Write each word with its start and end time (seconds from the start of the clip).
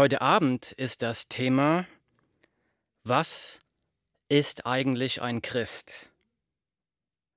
Heute 0.00 0.22
Abend 0.22 0.72
ist 0.72 1.02
das 1.02 1.28
Thema, 1.28 1.84
was 3.04 3.60
ist 4.30 4.64
eigentlich 4.64 5.20
ein 5.20 5.42
Christ? 5.42 6.10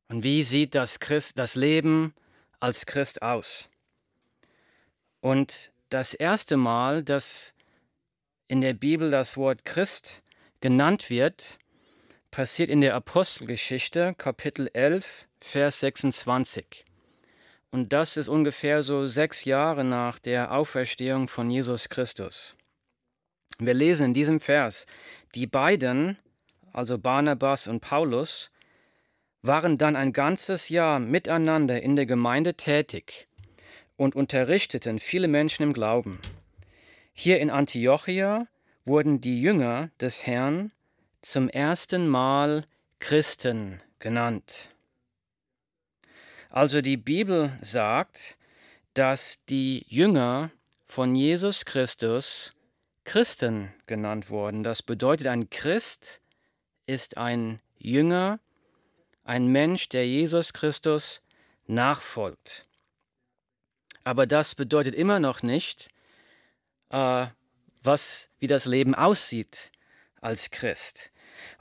Und 0.07 0.23
wie 0.23 0.43
sieht 0.43 0.73
das, 0.73 1.01
Christ, 1.01 1.37
das 1.37 1.55
Leben 1.55 2.13
als 2.61 2.85
Christ 2.85 3.21
aus? 3.21 3.69
Und 5.19 5.73
das 5.89 6.13
erste 6.13 6.55
Mal, 6.55 7.03
dass 7.03 7.53
in 8.47 8.61
der 8.61 8.75
Bibel 8.75 9.11
das 9.11 9.35
Wort 9.35 9.65
Christ 9.65 10.23
genannt 10.61 11.09
wird, 11.09 11.59
passiert 12.31 12.69
in 12.69 12.79
der 12.79 12.95
Apostelgeschichte, 12.95 14.15
Kapitel 14.17 14.69
11, 14.71 15.27
Vers 15.41 15.81
26. 15.81 16.85
Und 17.73 17.91
das 17.91 18.17
ist 18.17 18.27
ungefähr 18.27 18.83
so 18.83 19.07
sechs 19.07 19.45
Jahre 19.45 19.83
nach 19.83 20.19
der 20.19 20.51
Auferstehung 20.51 21.27
von 21.27 21.49
Jesus 21.49 21.89
Christus. 21.89 22.55
Wir 23.57 23.73
lesen 23.73 24.05
in 24.05 24.13
diesem 24.13 24.39
Vers, 24.39 24.85
die 25.33 25.47
beiden, 25.47 26.19
also 26.71 26.99
Barnabas 26.99 27.65
und 27.65 27.79
Paulus, 27.79 28.51
waren 29.41 29.79
dann 29.79 29.95
ein 29.95 30.13
ganzes 30.13 30.69
Jahr 30.69 30.99
miteinander 30.99 31.81
in 31.81 31.95
der 31.95 32.05
Gemeinde 32.05 32.53
tätig 32.53 33.27
und 33.97 34.15
unterrichteten 34.15 34.99
viele 34.99 35.27
Menschen 35.27 35.63
im 35.63 35.73
Glauben. 35.73 36.19
Hier 37.11 37.39
in 37.39 37.49
Antiochia 37.49 38.45
wurden 38.85 39.19
die 39.19 39.41
Jünger 39.41 39.89
des 39.99 40.27
Herrn 40.27 40.71
zum 41.23 41.49
ersten 41.49 42.07
Mal 42.07 42.65
Christen 42.99 43.81
genannt. 43.97 44.72
Also 46.53 46.81
die 46.81 46.97
Bibel 46.97 47.57
sagt, 47.63 48.37
dass 48.93 49.43
die 49.45 49.87
Jünger 49.89 50.51
von 50.85 51.15
Jesus 51.15 51.65
Christus 51.65 52.53
Christen 53.05 53.73
genannt 53.87 54.29
wurden. 54.29 54.61
Das 54.61 54.83
bedeutet, 54.83 55.25
ein 55.25 55.49
Christ 55.49 56.21
ist 56.85 57.17
ein 57.17 57.59
Jünger, 57.79 58.39
ein 59.23 59.47
Mensch, 59.47 59.89
der 59.89 60.07
Jesus 60.07 60.53
Christus 60.53 61.23
nachfolgt. 61.65 62.67
Aber 64.03 64.27
das 64.27 64.53
bedeutet 64.53 64.93
immer 64.93 65.19
noch 65.19 65.41
nicht, 65.41 65.89
äh, 66.91 67.25
was, 67.81 68.29
wie 68.37 68.47
das 68.47 68.65
Leben 68.65 68.93
aussieht 68.93 69.71
als 70.21 70.51
Christ. 70.51 71.11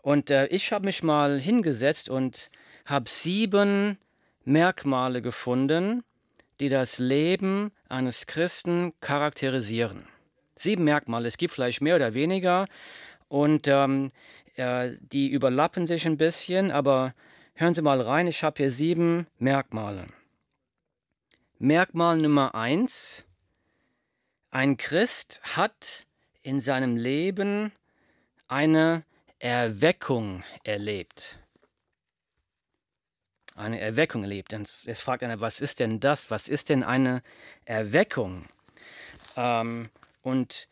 Und 0.03 0.31
äh, 0.31 0.49
ich 0.49 0.71
habe 0.71 0.85
mich 0.85 1.03
mal 1.03 1.41
hingesetzt 1.41 2.11
und 2.11 2.51
habe 2.85 3.09
sieben 3.09 3.97
Merkmale 4.45 5.23
gefunden, 5.23 6.05
die 6.61 6.69
das 6.69 6.99
Leben 6.99 7.73
eines 7.89 8.27
Christen 8.27 8.93
charakterisieren. 9.01 10.07
Sieben 10.55 10.85
Merkmale, 10.85 11.29
es 11.29 11.37
gibt 11.37 11.55
vielleicht 11.55 11.81
mehr 11.81 11.97
oder 11.97 12.15
weniger 12.15 12.67
und 13.29 13.69
ähm, 13.69 14.11
äh, 14.57 14.91
die 15.01 15.29
überlappen 15.29 15.87
sich 15.87 16.07
ein 16.07 16.17
bisschen, 16.17 16.71
aber 16.71 17.15
hören 17.55 17.75
Sie 17.75 17.83
mal 17.83 18.01
rein, 18.01 18.27
ich 18.27 18.43
habe 18.45 18.59
hier 18.59 18.71
sieben 18.71 19.27
Merkmale. 19.39 20.07
Merkmal 21.59 22.19
Nummer 22.19 22.55
eins, 22.55 23.27
ein 24.51 24.77
Christ 24.77 25.41
hat 25.57 26.07
in 26.43 26.61
seinem 26.61 26.97
Leben 26.97 27.73
eine 28.49 29.05
Erweckung 29.39 30.45
erlebt 30.65 31.42
eine 33.55 33.81
Erweckung 33.81 34.23
erlebt. 34.23 34.53
Und 34.53 34.71
es 34.87 35.01
fragt 35.01 35.23
einer, 35.23 35.41
was 35.41 35.61
ist 35.61 35.81
denn 35.81 36.01
das? 36.01 36.31
Was 36.31 36.49
ist 36.49 36.69
denn 36.69 36.83
eine 36.83 37.23
Erweckung? 37.65 38.47
Ähm, 39.37 39.91
und 40.23 40.69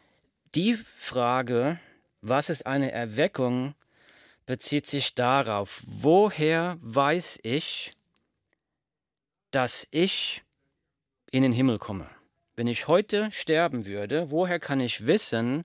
die 0.55 0.75
Frage, 0.75 1.79
was 2.23 2.51
ist 2.51 2.67
eine 2.67 2.93
Erweckung, 2.93 3.75
bezieht 4.47 4.87
sich 4.87 5.15
darauf, 5.15 5.83
woher 5.87 6.77
weiß 6.81 7.41
ich, 7.43 7.93
dass 9.51 9.87
ich 9.91 10.43
in 11.31 11.43
den 11.43 11.53
Himmel 11.53 11.79
komme? 11.79 12.09
Wenn 12.57 12.67
ich 12.67 12.89
heute 12.89 13.31
sterben 13.33 13.87
würde, 13.87 14.31
woher 14.31 14.59
kann 14.59 14.81
ich 14.81 15.07
wissen, 15.07 15.65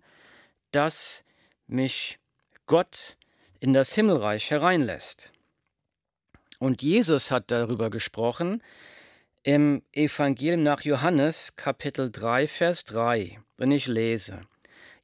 dass 0.72 1.24
mich 1.68 2.20
Gott 2.68 3.18
in 3.60 3.74
das 3.74 3.94
Himmelreich 3.94 4.52
hereinlässt? 4.52 5.34
Und 6.66 6.82
Jesus 6.82 7.30
hat 7.30 7.52
darüber 7.52 7.92
gesprochen 7.92 8.64
im 9.44 9.84
Evangelium 9.92 10.64
nach 10.64 10.82
Johannes 10.82 11.56
Kapitel 11.56 12.12
3, 12.12 12.48
Vers 12.48 12.86
3, 12.86 13.40
wenn 13.58 13.70
ich 13.70 13.86
lese. 13.86 14.42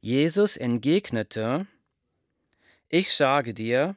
Jesus 0.00 0.56
entgegnete, 0.56 1.68
ich 2.88 3.12
sage 3.12 3.54
dir, 3.54 3.94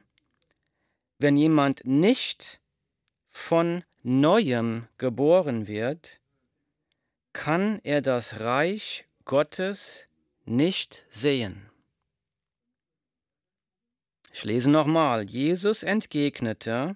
wenn 1.18 1.36
jemand 1.36 1.84
nicht 1.84 2.60
von 3.30 3.82
neuem 4.04 4.86
geboren 4.96 5.66
wird, 5.66 6.20
kann 7.32 7.80
er 7.82 8.00
das 8.00 8.38
Reich 8.38 9.06
Gottes 9.24 10.06
nicht 10.44 11.04
sehen. 11.08 11.68
Ich 14.32 14.44
lese 14.44 14.70
nochmal. 14.70 15.24
Jesus 15.24 15.82
entgegnete, 15.82 16.94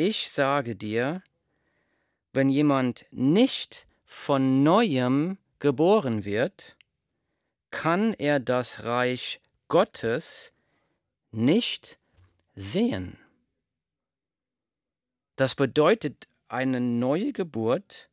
ich 0.00 0.30
sage 0.30 0.76
dir, 0.76 1.22
wenn 2.32 2.48
jemand 2.48 3.04
nicht 3.10 3.86
von 4.06 4.62
neuem 4.62 5.36
geboren 5.58 6.24
wird, 6.24 6.78
kann 7.70 8.14
er 8.14 8.40
das 8.40 8.84
Reich 8.84 9.42
Gottes 9.68 10.54
nicht 11.32 11.98
sehen. 12.54 13.18
Das 15.36 15.54
bedeutet 15.54 16.28
eine 16.48 16.80
neue 16.80 17.34
Geburt, 17.34 18.08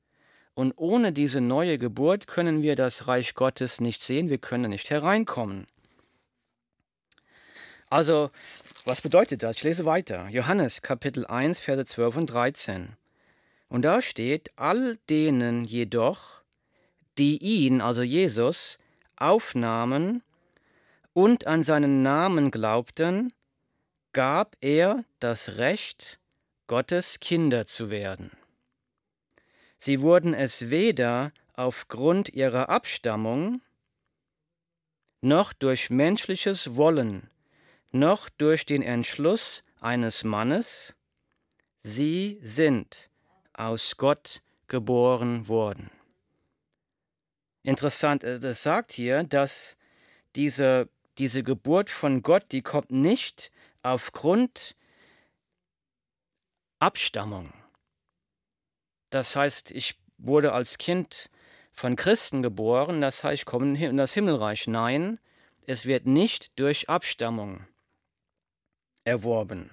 und 0.55 0.73
ohne 0.75 1.13
diese 1.13 1.39
neue 1.39 1.77
Geburt 1.77 2.27
können 2.27 2.63
wir 2.63 2.75
das 2.75 3.07
Reich 3.07 3.33
Gottes 3.33 3.79
nicht 3.79 4.01
sehen, 4.01 4.27
wir 4.27 4.39
können 4.39 4.71
nicht 4.71 4.89
hereinkommen. 4.89 5.67
Also 7.89 8.31
was 8.85 9.01
bedeutet 9.01 9.43
das? 9.43 9.57
Ich 9.57 9.63
lese 9.63 9.85
weiter. 9.85 10.27
Johannes 10.29 10.81
Kapitel 10.81 11.25
1, 11.25 11.59
Verse 11.59 11.85
12 11.85 12.17
und 12.17 12.25
13. 12.27 12.97
Und 13.69 13.81
da 13.83 14.01
steht, 14.01 14.51
all 14.57 14.97
denen 15.09 15.63
jedoch, 15.63 16.41
die 17.17 17.37
ihn, 17.37 17.81
also 17.81 18.01
Jesus, 18.01 18.77
aufnahmen 19.15 20.21
und 21.13 21.47
an 21.47 21.63
seinen 21.63 22.01
Namen 22.01 22.51
glaubten, 22.51 23.33
gab 24.13 24.55
er 24.61 25.03
das 25.19 25.57
Recht, 25.57 26.19
Gottes 26.67 27.21
Kinder 27.21 27.65
zu 27.67 27.89
werden. 27.89 28.31
Sie 29.77 30.01
wurden 30.01 30.33
es 30.33 30.69
weder 30.69 31.31
aufgrund 31.53 32.29
ihrer 32.29 32.69
Abstammung 32.69 33.61
noch 35.21 35.53
durch 35.53 35.89
menschliches 35.89 36.75
Wollen 36.75 37.29
noch 37.91 38.29
durch 38.29 38.65
den 38.65 38.81
Entschluss 38.81 39.63
eines 39.79 40.23
Mannes, 40.23 40.95
sie 41.81 42.39
sind 42.41 43.09
aus 43.53 43.97
Gott 43.97 44.41
geboren 44.67 45.47
worden. 45.47 45.89
Interessant, 47.63 48.23
äh, 48.23 48.39
das 48.39 48.63
sagt 48.63 48.91
hier, 48.91 49.23
dass 49.23 49.77
diese, 50.35 50.89
diese 51.17 51.43
Geburt 51.43 51.89
von 51.89 52.21
Gott, 52.21 52.51
die 52.51 52.61
kommt 52.61 52.91
nicht 52.91 53.51
aufgrund 53.81 54.75
Abstammung. 56.79 57.53
Das 59.09 59.35
heißt, 59.35 59.71
ich 59.71 59.97
wurde 60.17 60.51
als 60.51 60.77
Kind 60.77 61.29
von 61.71 61.95
Christen 61.95 62.41
geboren, 62.43 63.01
das 63.01 63.23
heißt, 63.23 63.41
ich 63.41 63.45
komme 63.45 63.77
in 63.77 63.97
das 63.97 64.13
Himmelreich. 64.13 64.67
Nein, 64.67 65.19
es 65.65 65.85
wird 65.85 66.05
nicht 66.05 66.59
durch 66.59 66.89
Abstammung 66.89 67.65
erworben 69.07 69.71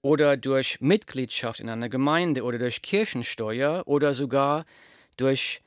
oder 0.00 0.36
durch 0.36 0.80
Mitgliedschaft 0.80 1.60
in 1.60 1.68
einer 1.68 1.90
Gemeinde 1.90 2.42
oder 2.42 2.58
durch 2.58 2.80
Kirchensteuer 2.80 3.86
oder 3.86 4.14
sogar 4.14 4.64
durch 5.16 5.60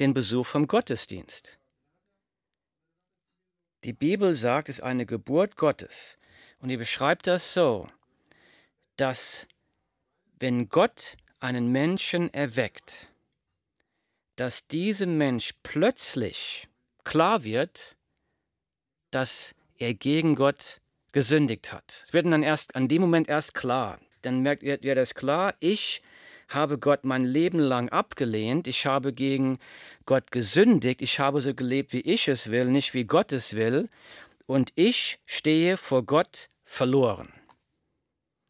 den 0.00 0.12
Besuch 0.12 0.44
vom 0.44 0.66
Gottesdienst. 0.66 1.58
Die 3.84 3.92
Bibel 3.92 4.34
sagt, 4.34 4.68
es 4.68 4.78
ist 4.78 4.84
eine 4.84 5.06
Geburt 5.06 5.56
Gottes. 5.56 6.18
Und 6.58 6.70
ihr 6.70 6.78
beschreibt 6.78 7.28
das 7.28 7.54
so, 7.54 7.88
dass 8.96 9.46
wenn 10.40 10.68
Gott 10.68 11.16
einen 11.38 11.70
Menschen 11.70 12.32
erweckt, 12.34 13.08
dass 14.34 14.66
diesem 14.66 15.16
Mensch 15.16 15.54
plötzlich 15.62 16.66
klar 17.04 17.44
wird, 17.44 17.96
dass 19.12 19.54
er 19.76 19.94
gegen 19.94 20.34
Gott 20.34 20.80
gesündigt 21.12 21.72
hat. 21.72 22.04
Es 22.06 22.12
wird 22.12 22.26
dann 22.26 22.42
erst 22.42 22.76
an 22.76 22.88
dem 22.88 23.00
Moment 23.02 23.28
erst 23.28 23.54
klar. 23.54 23.98
Dann 24.22 24.40
merkt 24.40 24.62
ihr, 24.62 24.78
ja, 24.82 24.94
das 24.94 25.14
klar, 25.14 25.54
ich 25.60 26.02
habe 26.48 26.78
Gott 26.78 27.04
mein 27.04 27.24
Leben 27.24 27.58
lang 27.58 27.88
abgelehnt, 27.90 28.66
ich 28.66 28.86
habe 28.86 29.12
gegen 29.12 29.58
Gott 30.06 30.30
gesündigt, 30.30 31.02
ich 31.02 31.20
habe 31.20 31.40
so 31.40 31.54
gelebt, 31.54 31.92
wie 31.92 32.00
ich 32.00 32.28
es 32.28 32.50
will, 32.50 32.66
nicht 32.66 32.94
wie 32.94 33.04
Gott 33.04 33.32
es 33.32 33.54
will, 33.54 33.88
und 34.46 34.72
ich 34.74 35.18
stehe 35.26 35.76
vor 35.76 36.04
Gott 36.04 36.48
verloren. 36.64 37.32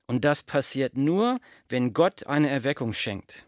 Und 0.07 0.25
das 0.25 0.43
passiert 0.43 0.97
nur, 0.97 1.39
wenn 1.69 1.93
Gott 1.93 2.27
eine 2.27 2.49
Erweckung 2.49 2.93
schenkt. 2.93 3.47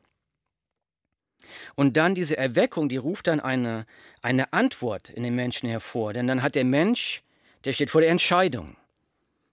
Und 1.74 1.96
dann 1.96 2.14
diese 2.14 2.36
Erweckung, 2.36 2.88
die 2.88 2.96
ruft 2.96 3.26
dann 3.26 3.40
eine, 3.40 3.86
eine 4.20 4.52
Antwort 4.52 5.10
in 5.10 5.22
den 5.22 5.34
Menschen 5.34 5.68
hervor. 5.68 6.12
Denn 6.12 6.26
dann 6.26 6.42
hat 6.42 6.54
der 6.54 6.64
Mensch, 6.64 7.22
der 7.64 7.72
steht 7.72 7.90
vor 7.90 8.00
der 8.00 8.10
Entscheidung. 8.10 8.76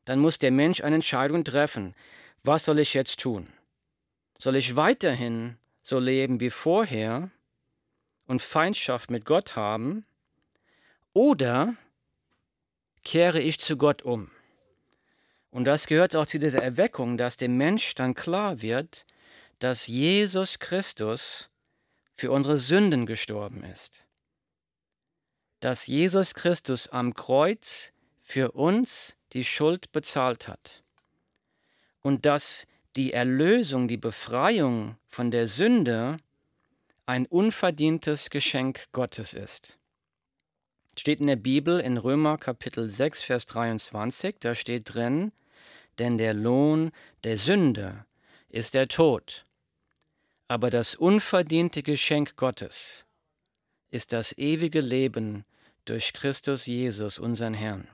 Dann 0.07 0.19
muss 0.19 0.39
der 0.39 0.51
Mensch 0.51 0.81
eine 0.81 0.95
Entscheidung 0.95 1.43
treffen. 1.43 1.93
Was 2.41 2.63
soll 2.63 2.79
ich 2.79 2.93
jetzt 2.93 3.19
tun? 3.19 3.49
Soll 4.39 4.55
ich 4.55 4.77
weiterhin 4.77 5.57
so 5.81 5.99
leben 5.99 6.39
wie 6.39 6.49
vorher 6.49 7.29
und 8.25 8.41
Feindschaft 8.41 9.11
mit 9.11 9.25
Gott 9.25 9.57
haben? 9.57 10.05
Oder 11.11 11.75
kehre 13.03 13.41
ich 13.41 13.59
zu 13.59 13.75
Gott 13.75 14.01
um? 14.01 14.31
Und 15.49 15.65
das 15.65 15.87
gehört 15.87 16.15
auch 16.15 16.25
zu 16.25 16.39
dieser 16.39 16.63
Erweckung, 16.63 17.17
dass 17.17 17.35
dem 17.35 17.57
Mensch 17.57 17.93
dann 17.93 18.13
klar 18.13 18.61
wird, 18.61 19.05
dass 19.59 19.87
Jesus 19.87 20.59
Christus 20.59 21.49
für 22.13 22.31
unsere 22.31 22.57
Sünden 22.57 23.07
gestorben 23.07 23.65
ist. 23.65 24.07
Dass 25.59 25.85
Jesus 25.85 26.33
Christus 26.33 26.87
am 26.87 27.13
Kreuz 27.13 27.91
für 28.21 28.51
uns 28.53 29.16
die 29.33 29.43
Schuld 29.43 29.91
bezahlt 29.91 30.47
hat. 30.47 30.83
Und 32.01 32.25
dass 32.25 32.67
die 32.95 33.13
Erlösung, 33.13 33.87
die 33.87 33.97
Befreiung 33.97 34.97
von 35.07 35.31
der 35.31 35.47
Sünde 35.47 36.17
ein 37.05 37.25
unverdientes 37.25 38.29
Geschenk 38.29 38.87
Gottes 38.91 39.33
ist. 39.33 39.79
Steht 40.97 41.19
in 41.19 41.27
der 41.27 41.35
Bibel 41.35 41.79
in 41.79 41.97
Römer 41.97 42.37
Kapitel 42.37 42.89
6, 42.89 43.21
Vers 43.21 43.45
23, 43.45 44.37
da 44.39 44.55
steht 44.55 44.93
drin, 44.93 45.31
denn 45.99 46.17
der 46.17 46.33
Lohn 46.33 46.91
der 47.23 47.37
Sünde 47.37 48.05
ist 48.49 48.73
der 48.73 48.87
Tod 48.87 49.45
aber 50.47 50.69
das 50.69 50.95
unverdiente 50.95 51.83
Geschenk 51.83 52.35
Gottes 52.37 53.05
ist 53.89 54.13
das 54.13 54.37
ewige 54.37 54.81
Leben 54.81 55.45
durch 55.85 56.13
Christus 56.13 56.65
Jesus, 56.65 57.19
unseren 57.19 57.53
Herrn. 57.53 57.87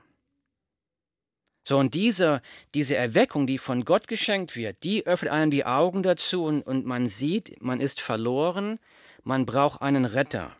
So, 1.64 1.78
und 1.78 1.94
diese, 1.94 2.42
diese 2.74 2.98
Erweckung, 2.98 3.48
die 3.48 3.58
von 3.58 3.86
Gott 3.86 4.08
geschenkt 4.08 4.58
wird, 4.58 4.84
die 4.84 5.06
öffnet 5.08 5.32
einem 5.32 5.50
die 5.50 5.66
Augen 5.66 6.04
dazu 6.04 6.44
und, 6.44 6.62
und 6.62 6.86
man 6.86 7.08
sieht, 7.08 7.62
man 7.62 7.80
ist 7.80 8.02
verloren, 8.02 8.80
man 9.24 9.46
braucht 9.46 9.82
einen 9.82 10.04
Retter. 10.04 10.56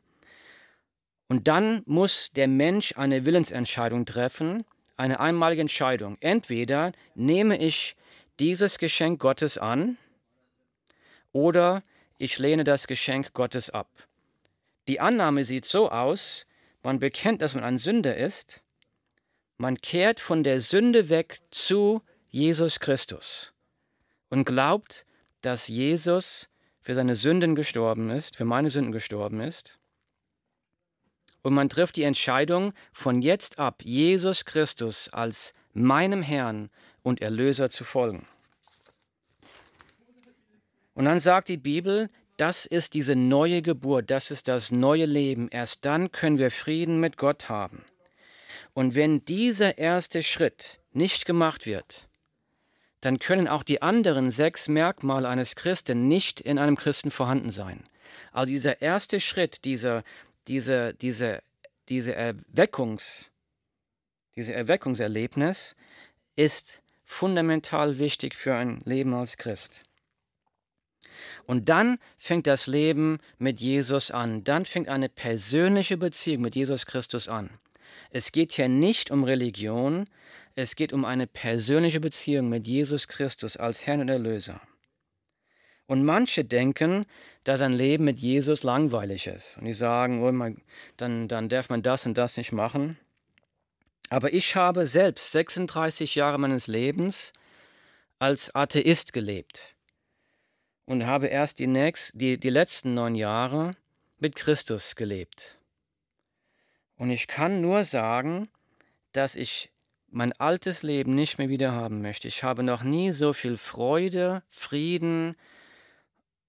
Und 1.28 1.48
dann 1.48 1.82
muss 1.86 2.32
der 2.32 2.48
Mensch 2.48 2.98
eine 2.98 3.26
Willensentscheidung 3.26 4.06
treffen, 4.06 4.64
eine 4.96 5.20
einmalige 5.20 5.62
Entscheidung. 5.62 6.18
Entweder 6.22 6.94
nehme 7.16 7.58
ich 7.58 7.96
dieses 8.40 8.78
Geschenk 8.78 9.20
Gottes 9.20 9.58
an 9.58 9.98
oder 11.34 11.84
ich 12.18 12.38
lehne 12.40 12.64
das 12.64 12.88
Geschenk 12.88 13.34
Gottes 13.34 13.70
ab. 13.70 13.90
Die 14.88 15.00
Annahme 15.00 15.44
sieht 15.44 15.66
so 15.66 15.90
aus, 15.90 16.46
man 16.84 17.00
bekennt, 17.00 17.42
dass 17.42 17.56
man 17.56 17.64
ein 17.64 17.78
Sünder 17.78 18.16
ist, 18.16 18.63
man 19.58 19.78
kehrt 19.78 20.20
von 20.20 20.44
der 20.44 20.62
Sünde 20.62 21.10
weg 21.10 21.40
zu 21.52 22.02
Jesus 22.30 22.80
Christus 22.80 23.54
und 24.30 24.46
glaubt, 24.46 25.06
dass 25.42 25.68
Jesus 25.68 26.50
für 26.82 26.96
seine 26.96 27.16
Sünden 27.16 27.56
gestorben 27.56 28.10
ist, 28.10 28.36
für 28.36 28.46
meine 28.46 28.70
Sünden 28.70 28.92
gestorben 28.92 29.40
ist. 29.42 29.80
Und 31.44 31.54
man 31.54 31.70
trifft 31.70 31.98
die 31.98 32.04
Entscheidung, 32.04 32.74
von 32.92 33.22
jetzt 33.22 33.60
ab 33.60 33.84
Jesus 33.84 34.46
Christus 34.46 35.10
als 35.10 35.54
meinem 35.74 36.22
Herrn 36.22 36.70
und 37.04 37.22
Erlöser 37.22 37.70
zu 37.70 37.84
folgen. 37.84 38.26
Und 40.94 41.06
dann 41.06 41.20
sagt 41.20 41.50
die 41.50 41.58
Bibel, 41.58 42.10
das 42.38 42.66
ist 42.66 42.94
diese 42.94 43.16
neue 43.16 43.62
Geburt, 43.62 44.10
das 44.10 44.32
ist 44.32 44.48
das 44.48 44.72
neue 44.72 45.06
Leben. 45.06 45.50
Erst 45.50 45.86
dann 45.86 46.12
können 46.12 46.38
wir 46.38 46.52
Frieden 46.52 47.00
mit 47.00 47.18
Gott 47.18 47.50
haben. 47.50 47.84
Und 48.74 48.96
wenn 48.96 49.24
dieser 49.26 49.78
erste 49.78 50.24
Schritt 50.24 50.80
nicht 50.92 51.26
gemacht 51.26 51.66
wird, 51.66 52.08
dann 53.02 53.20
können 53.20 53.48
auch 53.48 53.64
die 53.64 53.82
anderen 53.82 54.32
sechs 54.32 54.68
Merkmale 54.68 55.28
eines 55.28 55.56
Christen 55.56 56.08
nicht 56.08 56.40
in 56.40 56.58
einem 56.58 56.78
Christen 56.78 57.12
vorhanden 57.12 57.50
sein. 57.50 57.84
Also 58.32 58.52
dieser 58.52 58.82
erste 58.82 59.20
Schritt, 59.20 59.66
dieser, 59.66 60.04
diese, 60.48 60.94
diese, 60.94 61.42
diese 61.90 62.16
Erweckungs, 62.16 63.32
diese 64.36 64.54
Erweckungserlebnis 64.54 65.76
ist 66.36 66.82
fundamental 67.04 68.00
wichtig 68.00 68.36
für 68.36 68.56
ein 68.56 68.82
Leben 68.86 69.14
als 69.14 69.38
Christ. 69.38 69.84
Und 71.46 71.70
dann 71.70 72.00
fängt 72.18 72.48
das 72.48 72.68
Leben 72.68 73.20
mit 73.38 73.60
Jesus 73.60 74.12
an. 74.12 74.44
Dann 74.44 74.66
fängt 74.66 74.88
eine 74.88 75.10
persönliche 75.10 75.98
Beziehung 75.98 76.42
mit 76.42 76.56
Jesus 76.56 76.86
Christus 76.86 77.28
an. 77.28 77.50
Es 78.10 78.32
geht 78.32 78.54
hier 78.54 78.70
nicht 78.70 79.12
um 79.12 79.24
Religion, 79.24 80.10
es 80.56 80.76
geht 80.76 80.94
um 80.94 81.06
eine 81.06 81.28
persönliche 81.28 82.00
Beziehung 82.00 82.50
mit 82.50 82.68
Jesus 82.68 83.08
Christus 83.08 83.58
als 83.58 83.88
Herrn 83.88 84.02
und 84.02 84.10
Erlöser. 84.10 84.62
Und 85.86 86.06
manche 86.06 86.46
denken, 86.46 87.06
dass 87.44 87.62
ein 87.62 87.74
Leben 87.74 88.06
mit 88.06 88.20
Jesus 88.20 88.64
langweilig 88.64 89.28
ist. 89.28 89.58
Und 89.58 89.66
die 89.66 89.74
sagen, 89.74 90.24
oh, 90.24 90.32
man, 90.32 90.62
dann, 90.98 91.28
dann 91.28 91.50
darf 91.50 91.70
man 91.70 91.82
das 91.82 92.06
und 92.06 92.18
das 92.18 92.38
nicht 92.38 92.52
machen. 92.52 92.98
Aber 94.10 94.34
ich 94.34 94.56
habe 94.56 94.88
selbst 94.88 95.32
36 95.32 96.16
Jahre 96.16 96.38
meines 96.38 96.68
Lebens 96.68 97.34
als 98.20 98.54
Atheist 98.56 99.12
gelebt 99.12 99.76
und 100.86 101.06
habe 101.06 101.28
erst 101.28 101.60
die, 101.60 101.68
nächst, 101.68 102.12
die, 102.20 102.38
die 102.38 102.50
letzten 102.50 102.94
neun 102.94 103.16
Jahre 103.16 103.76
mit 104.20 104.36
Christus 104.36 104.96
gelebt. 104.96 105.58
Und 106.98 107.10
ich 107.10 107.28
kann 107.28 107.62
nur 107.62 107.84
sagen, 107.84 108.50
dass 109.12 109.36
ich 109.36 109.70
mein 110.10 110.34
altes 110.34 110.84
Leben 110.84 111.16
nicht 111.16 111.38
mehr 111.38 111.50
wieder 111.50 111.72
haben 111.72 112.02
möchte. 112.02 112.28
Ich 112.28 112.44
habe 112.44 112.64
noch 112.64 112.84
nie 112.84 113.12
so 113.12 113.34
viel 113.34 113.58
Freude, 113.58 114.44
Frieden 114.50 115.36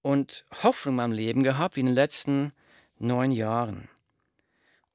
und 0.01 0.45
Hoffnung 0.63 0.93
in 0.93 0.97
meinem 0.97 1.11
Leben 1.13 1.43
gehabt 1.43 1.75
wie 1.75 1.79
in 1.79 1.87
den 1.87 1.95
letzten 1.95 2.53
neun 2.99 3.31
Jahren. 3.31 3.89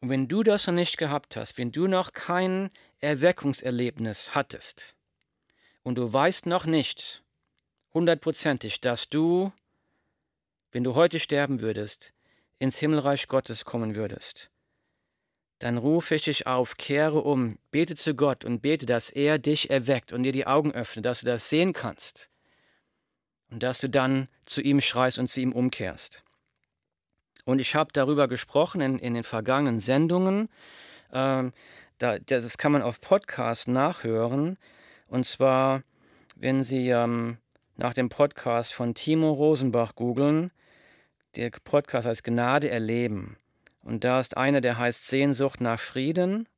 Und 0.00 0.08
wenn 0.08 0.29
du 0.29 0.43
das 0.43 0.67
noch 0.67 0.75
nicht 0.75 0.97
gehabt 0.97 1.37
hast, 1.37 1.58
wenn 1.58 1.73
du 1.73 1.87
noch 1.88 2.12
kein 2.12 2.70
Erweckungserlebnis 3.00 4.34
hattest 4.34 4.96
und 5.82 5.96
du 5.96 6.13
weißt 6.13 6.46
noch 6.46 6.65
nicht, 6.65 7.22
hundertprozentig, 7.93 8.81
dass 8.81 9.08
du, 9.08 9.53
wenn 10.72 10.84
du 10.84 10.94
heute 10.94 11.20
sterben 11.20 11.60
würdest, 11.60 12.15
ins 12.58 12.79
Himmelreich 12.79 13.29
Gottes 13.29 13.65
kommen 13.65 13.94
würdest, 13.94 14.51
dann 15.60 15.79
rufe 15.79 16.14
ich 16.14 16.22
dich 16.22 16.46
auf, 16.46 16.76
kehre 16.76 17.20
um, 17.20 17.58
bete 17.70 17.94
zu 17.94 18.14
Gott 18.14 18.44
und 18.44 18.60
bete, 18.60 18.86
dass 18.86 19.10
er 19.10 19.38
dich 19.38 19.70
erweckt 19.70 20.12
und 20.12 20.24
dir 20.24 20.32
die 20.32 20.46
Augen 20.46 20.72
öffnet, 20.72 21.05
dass 21.05 21.20
du 21.20 21.26
das 21.26 21.48
sehen 21.48 21.72
kannst 21.72 22.31
und 23.50 23.62
dass 23.62 23.79
du 23.79 23.88
dann 23.88 24.29
zu 24.46 24.62
ihm 24.62 24.81
schreist 24.81 25.19
und 25.19 25.29
zu 25.29 25.40
ihm 25.40 25.52
umkehrst. 25.52 26.24
Und 27.44 27.58
ich 27.58 27.74
habe 27.74 27.93
darüber 27.93 28.26
gesprochen 28.26 28.81
in, 28.81 28.98
in 28.98 29.14
den 29.14 29.22
vergangenen 29.22 29.79
Sendungen. 29.79 30.48
Ähm, 31.12 31.52
da, 31.98 32.19
das 32.19 32.58
kann 32.58 32.72
man 32.72 32.82
auf 32.82 33.00
Podcast 33.00 33.69
nachhören. 33.69 34.56
Und 35.08 35.26
zwar, 35.26 35.82
wenn 36.36 36.64
Sie 36.64 36.88
ähm, 36.88 37.38
nach 37.76 37.94
dem 37.94 38.08
Podcast 38.08 38.72
von 38.72 38.94
Timo 38.94 39.32
Rosenbach 39.32 39.94
googeln. 39.94 40.52
Der 41.36 41.50
Podcast 41.50 42.06
heißt 42.06 42.24
Gnade 42.24 42.70
erleben. 42.70 43.36
Und 43.82 44.05
da 44.05 44.20
ist 44.20 44.37
einer, 44.37 44.60
der 44.60 44.79
heißt 44.79 45.06
Sehnsucht 45.06 45.60
nach 45.60 45.81
Frieden. 45.81 46.49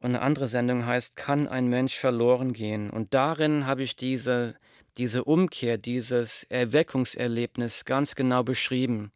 Und 0.00 0.10
eine 0.10 0.22
andere 0.22 0.48
Sendung 0.48 0.86
heißt 0.86 1.16
Kann 1.16 1.48
ein 1.48 1.68
Mensch 1.68 1.96
verloren 1.96 2.52
gehen? 2.52 2.90
Und 2.90 3.14
darin 3.14 3.66
habe 3.66 3.82
ich 3.82 3.96
diese, 3.96 4.54
diese 4.96 5.24
Umkehr, 5.24 5.78
dieses 5.78 6.44
Erweckungserlebnis 6.44 7.84
ganz 7.84 8.14
genau 8.14 8.42
beschrieben. 8.42 9.12